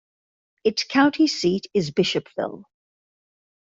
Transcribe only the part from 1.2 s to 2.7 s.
seat is Bishopville.